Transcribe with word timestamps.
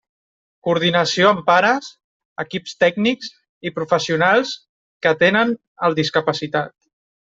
Coordinació 0.67 1.27
amb 1.31 1.43
pares, 1.49 1.89
equips 2.43 2.73
tècnics 2.85 3.29
i 3.71 3.73
professionals 3.77 4.55
que 5.05 5.13
atenen 5.13 5.55
el 5.89 5.99
discapacitat. 6.01 6.75